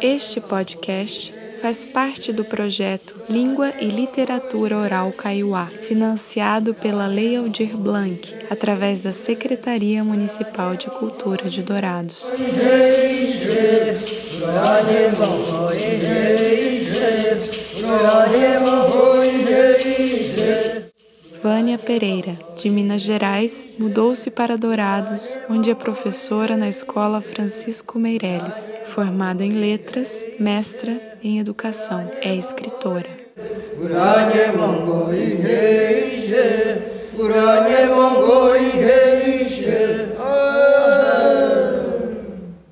Este 0.00 0.40
podcast 0.40 1.32
faz 1.60 1.86
parte 1.86 2.32
do 2.32 2.44
projeto 2.44 3.20
Língua 3.28 3.72
e 3.80 3.86
Literatura 3.86 4.78
Oral 4.78 5.10
Kaiowá, 5.12 5.66
financiado 5.66 6.72
pela 6.72 7.08
Lei 7.08 7.36
Aldir 7.36 7.76
Blanc, 7.76 8.32
através 8.48 9.02
da 9.02 9.12
Secretaria 9.12 10.04
Municipal 10.04 10.76
de 10.76 10.86
Cultura 10.86 11.50
de 11.50 11.62
Dourados. 11.62 12.16
Vânia 21.70 21.86
Pereira, 21.86 22.32
de 22.58 22.68
Minas 22.68 23.00
Gerais, 23.00 23.68
mudou-se 23.78 24.28
para 24.28 24.58
Dourados, 24.58 25.38
onde 25.48 25.70
é 25.70 25.74
professora 25.74 26.56
na 26.56 26.68
Escola 26.68 27.20
Francisco 27.20 27.96
Meireles. 27.96 28.68
Formada 28.86 29.44
em 29.44 29.52
letras, 29.52 30.24
mestra 30.40 31.00
em 31.22 31.38
educação, 31.38 32.10
é 32.22 32.34
escritora. 32.34 33.06